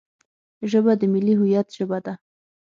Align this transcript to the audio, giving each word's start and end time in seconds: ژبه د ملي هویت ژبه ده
ژبه 0.71 0.93
د 0.99 1.03
ملي 1.13 1.33
هویت 1.39 1.67
ژبه 1.77 1.99
ده 2.05 2.13